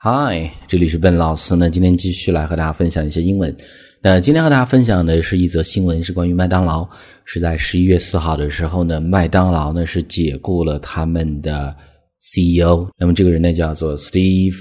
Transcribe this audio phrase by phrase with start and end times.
[0.00, 1.68] Hi，这里是笨老师那。
[1.68, 3.52] 今天继续来和大家分享一些英文。
[4.00, 6.88] 那今天和大家分享的是一则新闻，是关于麦当劳。
[7.24, 11.74] 是在十一月四号的时候呢，麦当劳呢是解雇了他们的
[12.20, 12.88] CEO。
[12.96, 14.54] 那么这个人呢叫做 Steve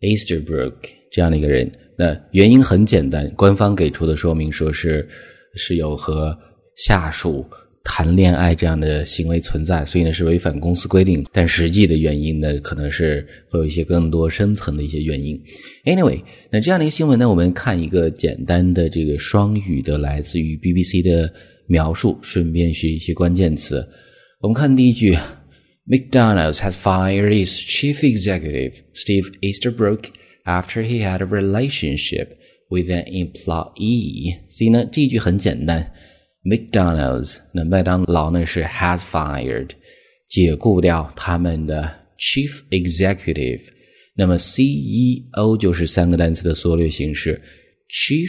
[0.00, 0.74] Easterbrook
[1.12, 1.70] 这样的一个人。
[1.96, 5.08] 那原因很简单，官方给出的说明说是
[5.54, 6.36] 是有和
[6.74, 7.46] 下属。
[7.84, 11.24] 谈恋爱这样的行为存在，所以呢是违反公司规定。
[11.32, 15.40] 但实际的原因呢，可能是会有一些更多深层的一些原因。
[15.84, 21.32] Anyway，那这样的一个新闻呢，我们看一个简单的这个双语的来自于 BBC 的
[21.66, 23.86] 描述，顺便学一些关键词。
[24.40, 25.16] 我们看第一句
[25.88, 30.04] ：McDonald's has fired its chief executive Steve Easterbrook
[30.44, 32.28] after he had a relationship
[32.68, 34.36] with an employee。
[34.48, 35.92] 所以呢，这一句很简单。
[36.44, 39.70] McDonald's，那麦当劳呢是 has fired，
[40.28, 41.88] 解雇掉他们的
[42.18, 43.62] chief executive。
[44.14, 47.40] 那么 CEO 就是三个单词的缩略形式
[47.88, 48.28] ，chief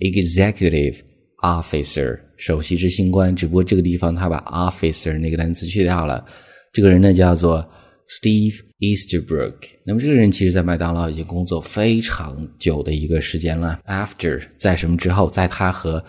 [0.00, 0.98] executive
[1.42, 3.34] officer，首席执行官。
[3.34, 6.24] 只不过这个地方他把 officer 那个单词去掉了。
[6.72, 7.66] 这个人呢叫做
[8.08, 9.54] Steve Easterbrook。
[9.86, 13.80] 那么这个人其实在麦当劳已经工作非常久的一个时间了。
[13.86, 16.04] After 在什么之后，在他和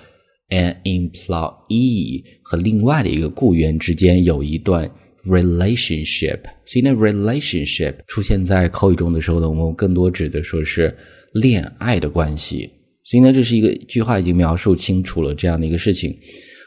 [0.50, 4.90] an employee 和另外的一个雇员之间有一段
[5.26, 10.96] relationship，所以呢，relationship 出现在口语中的时候呢，我们更多指的说是
[11.34, 12.70] 恋爱的关系。
[13.04, 16.16] 所以呢，这是一个句话已经描述清楚了这样的一个事情。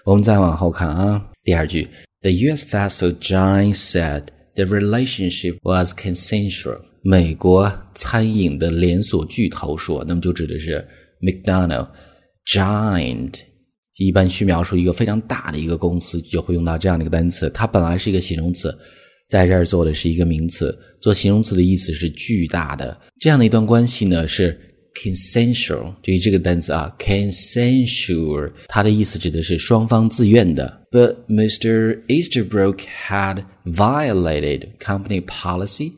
[0.04, 1.86] 我们再往后看啊，第二句
[2.22, 2.64] ，The U.S.
[2.64, 6.80] fast food giant said the relationship was consensual。
[7.02, 10.86] 美国餐饮的连锁巨头说，那么就指的是
[11.20, 11.88] McDonald
[12.46, 13.34] giant。
[13.98, 17.50] 一般去描述一个非常大的一个公司，就会用到这样的一个单词。
[17.50, 18.72] 它本来是一个形容词，
[19.28, 20.76] 在这儿做的是一个名词。
[21.00, 22.96] 做形容词的意思是巨大的。
[23.18, 24.56] 这样的一段关系呢是
[24.94, 30.80] consensual，对于这个单词啊，consensual，它的意思指的是双方自愿的。
[30.92, 32.00] But Mr.
[32.06, 35.92] Easterbrook had violated company policy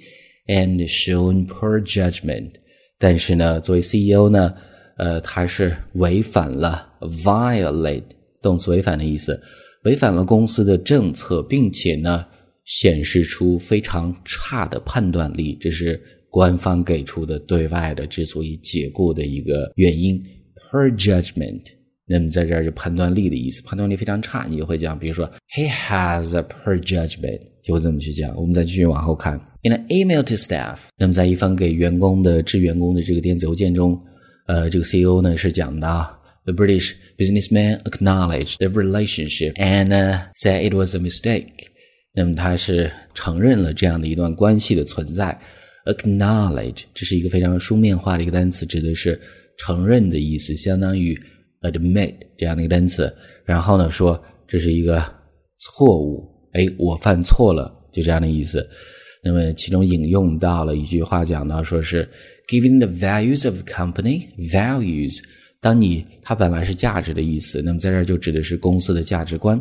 [0.47, 2.53] and shown poor judgment。
[2.99, 4.55] 但是呢，作为 CEO 呢。
[5.01, 8.03] 呃，他是违反了 violate
[8.43, 9.41] 动词违反的意思，
[9.85, 12.27] 违反了公司的政策，并且呢，
[12.67, 20.23] 显示出非常差的判断力，这是官方给出的对外的之所以解雇的一个原因。
[20.71, 21.63] Per judgment，
[22.07, 28.37] 那么在这儿就判断力的意思，判断力非常差，你就会讲，比如说 he has a per judgment，就会这么去讲。
[28.37, 33.99] 我们再继续往后看，in an email to staff，那么在一封给员工的致员工的这个电子邮件中。
[34.51, 35.87] 呃，这个 CEO 呢是讲的
[36.45, 39.91] ，The British businessman acknowledged the relationship and
[40.35, 41.69] said it was a mistake。
[42.13, 45.41] 那么他是承认了这样的一段关系的存在。
[45.85, 49.21] Acknowledge 这是一个非常书面化的一个单词，指的是
[49.57, 51.17] 承认的意思，相当于
[51.61, 53.15] admit 这样的一个单词。
[53.45, 55.01] 然后呢，说这是一个
[55.59, 58.69] 错误，哎，我犯错了，就这样的意思。
[59.23, 62.09] 那么其中引用到了一句话，讲到说是
[62.49, 65.19] “given the values of the company values”。
[65.61, 69.61] 当你它本来是价值的意思，那么在这儿就指的是公司的价值观。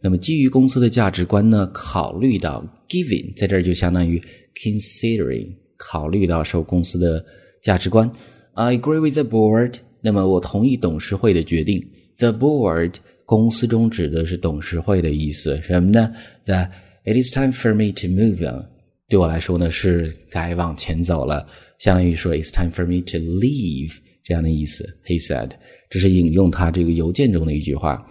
[0.00, 4.20] 那么基于公司的价值观呢，考虑到 “given” 在这儿就相当于
[4.54, 5.48] “considering”，
[5.78, 7.24] 考虑到受公司的
[7.62, 8.10] 价值观。
[8.52, 9.76] I agree with the board。
[10.02, 11.82] 那么我同意董事会的决定。
[12.18, 12.94] The board
[13.24, 16.12] 公司中指的是董事会的意思，什么呢
[16.44, 16.70] ？That
[17.04, 18.66] it is time for me to move on。
[19.08, 21.46] 对我来说呢，是该往前走了，
[21.78, 24.86] 相当于说 "It's time for me to leave" 这样的意思。
[25.06, 25.50] He said，
[25.88, 28.06] 这是引用他这个邮件中的一句话。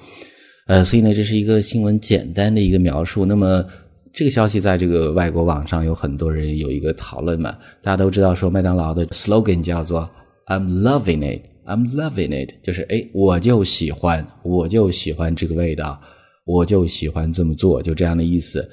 [0.66, 3.24] 呃，所以呢，这是一个新闻简单的一个描述。
[3.24, 3.63] 那么
[4.12, 7.56] 这个消息在这个外国网上有很多人有一个讨论嘛？
[7.84, 10.09] 大家都知道说麦当劳的 slogan 叫做
[10.47, 16.02] "I'm loving it, I'm loving it"，就是哎，我就喜欢，我就喜欢这个味道，
[16.44, 18.68] 我就喜欢这么做，就这样的意思。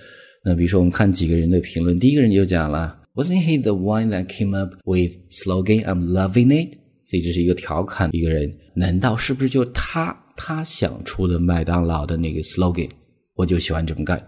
[0.46, 6.76] 那比如说，我们看几个人的评论，第一个人就讲了，Wasn't he the one that came up with slogan "I'm loving it"？
[7.06, 12.90] 所以这是一个调侃一个人，难道是不是就他他想出的麦当劳的那个 slogan？
[13.36, 14.22] 我就喜欢这么干，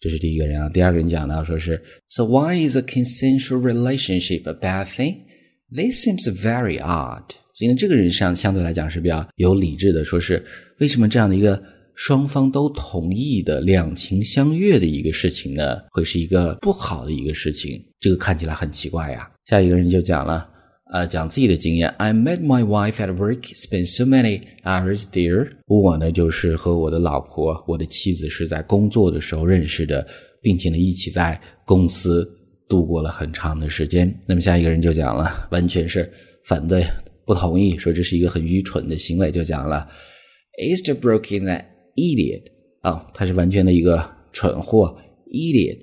[0.00, 0.68] 这是第一个人啊。
[0.68, 5.16] 第二个人讲到说是，So why is a consensual relationship a bad thing?
[5.74, 7.30] This seems very odd。
[7.54, 10.44] 所以呢，这个人相相对来讲是比较有理智的，说是
[10.80, 11.62] 为什么这样的一个。
[11.94, 17.82] 双方都同意的两情相悦的一个事情呢，会是一个不好的一个事情。
[18.00, 19.30] 这个看起来很奇怪呀。
[19.44, 20.48] 下一个人就讲了，
[20.92, 21.88] 呃，讲自己的经验。
[21.98, 25.48] I met my wife at work, spent so many hours there。
[25.66, 30.06] 我呢，就是和我的老婆，我的妻子是在工作的时候认识的，
[30.42, 32.28] 并且呢，一起在公司
[32.68, 34.12] 度过了很长的时间。
[34.26, 36.10] 那么下一个人就讲了，完全是
[36.44, 36.84] 反对、
[37.24, 39.86] 不同意，说这是一个很愚蠢的行为，就讲了
[40.60, 41.62] ，Easterbrook is an
[41.96, 42.44] idiot
[42.82, 44.96] 啊，他是完全的一个蠢货
[45.30, 45.78] ，idiot。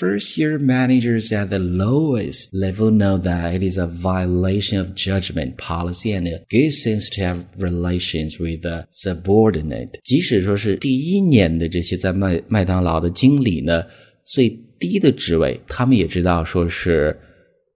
[0.00, 5.54] First year managers at the lowest level know that it is a violation of judgment
[5.58, 10.00] policy and good sense to have relations with the subordinate。
[10.02, 13.84] 即使说是第一年的这些在麦麦当劳的经理呢，
[14.24, 14.48] 最
[14.80, 17.16] 低的职位，他们也知道说是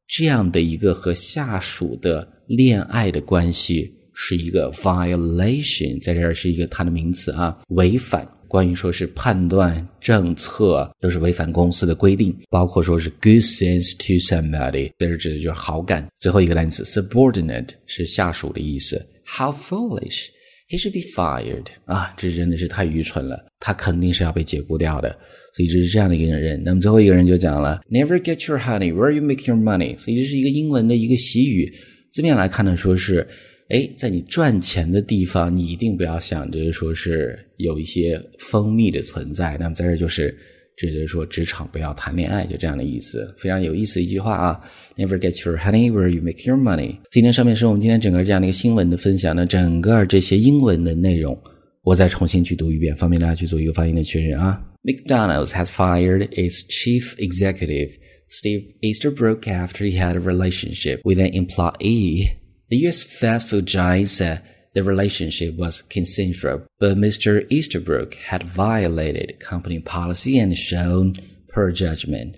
[0.08, 8.26] 这样的一个和下属的恋爱的关系是一个 violation，在这儿是一个它的名词啊，违反。
[8.48, 16.04] 关于说是判断政策都是违反公司的规定，包括说是 good sense to somebody，这是指的就是好感。
[16.18, 19.00] 最后一个单词 subordinate 是下属的意思。
[19.24, 20.30] How foolish!
[20.68, 21.66] He should be fired.
[21.84, 25.16] 啊，这真的是太愚蠢了，他肯定是要被解雇掉的。
[25.54, 26.60] 所以这是这样的一个人。
[26.64, 29.96] 那么最后一个人就讲了，Never get your honey where you make your money。
[29.96, 31.72] 所以这是一个英文的一个习语，
[32.10, 33.24] 字面来看呢，说是。
[33.70, 39.56] 哎，在你赚钱的地方，你一定不要想着说是有一些蜂蜜的存在。
[39.60, 40.36] 那么在这就是，
[40.76, 43.32] 这就是说职场不要谈恋爱，就这样的意思。
[43.38, 44.60] 非常有意思一句话啊
[44.96, 46.96] ，Never get your honey where you make your money。
[47.12, 51.40] 今天上面是我们今天整个这样的一个新闻的分享呢，整个这些英文的内容，
[51.82, 54.60] 我再重新去读一遍，方便大家去做一个发音的确认啊。
[54.82, 57.90] McDonald's has fired its chief executive
[58.28, 62.39] Steve Easterbrook after he had a relationship with an employee.
[62.69, 63.03] The U.S.
[63.03, 64.41] fast food giant said
[64.73, 67.45] the relationship was consensual, but Mr.
[67.49, 71.13] Easterbrook had violated company policy and shown
[71.53, 72.37] poor judgment.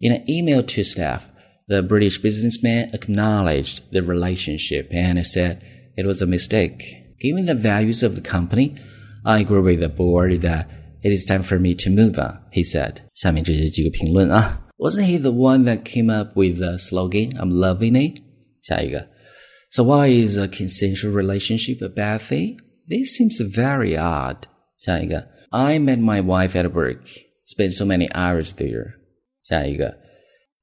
[0.00, 1.30] In an email to staff,
[1.68, 5.62] the British businessman acknowledged the relationship and said
[5.96, 7.16] it was a mistake.
[7.20, 8.74] Given the values of the company,
[9.24, 10.68] I agree with the board that
[11.02, 13.00] it is time for me to move on, he said.
[13.14, 18.20] 下面这些几个评论啊，Wasn't he the one that came up with the slogan "I'm loving it"？
[18.60, 19.07] 下一个。
[19.70, 22.58] so why is a consensual relationship a bad thing?
[22.88, 24.46] This seems very odd.
[24.78, 27.08] 下一个，I met my wife at work.
[27.46, 28.94] Spent so many hours there.
[29.42, 29.98] 下一个，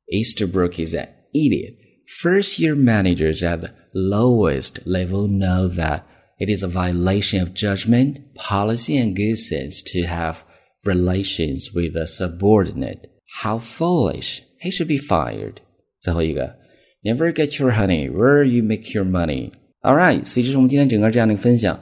[0.08, 1.76] Easterbrook is an idiot.
[2.22, 6.04] First year managers at the lowest level know that
[6.40, 10.44] it is a violation of judgment, policy, and good sense to have
[10.84, 13.08] relations with a subordinate.
[13.42, 14.44] How foolish!
[14.60, 15.58] He should be fired.
[16.00, 16.58] 最后一个。
[17.07, 19.53] Never get your honey where you make your money.
[19.83, 21.79] All right，所以这是我们今天整个这样的一个分享。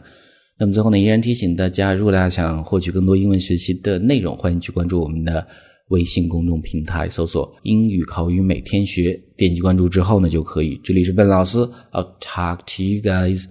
[0.59, 5.47] 那么最后呢，依然提醒大家，如果大家想获取更多英文学习的内容，欢迎去关注我们的
[5.89, 10.79] 微信公众平台，搜索“英语口语每天学”，点击关注之后呢，就可以。
[10.85, 11.57] 这里是笨老师
[11.93, 13.47] ，I'll talk to you guys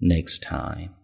[0.00, 0.95] next time.